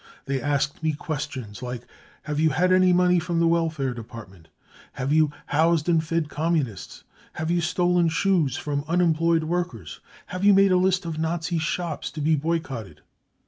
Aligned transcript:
They 0.25 0.41
asked 0.41 0.81
me 0.81 0.93
questions 0.93 1.61
like: 1.61 1.85
Have 2.23 2.39
you 2.39 2.49
had 2.49 2.71
any 2.71 2.91
money 2.91 3.19
from 3.19 3.39
the 3.39 3.45
Welfare 3.45 3.93
Department? 3.93 4.47
Have 4.93 5.13
you 5.13 5.29
housed 5.45 5.87
and 5.87 6.03
fed 6.03 6.27
Communists? 6.27 7.03
Have 7.33 7.51
you 7.51 7.61
stolen 7.61 8.09
shoes 8.09 8.57
from 8.57 8.81
unem 8.85 9.15
ployed 9.15 9.43
workers? 9.43 9.99
Have 10.25 10.43
you 10.43 10.55
made 10.55 10.71
a 10.71 10.77
list 10.77 11.05
of 11.05 11.19
Nazi 11.19 11.59
shops 11.59 12.09
to 12.13 12.19
be 12.19 12.33
boycotted 12.35 13.01